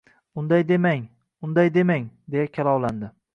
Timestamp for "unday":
0.41-0.63, 1.49-1.69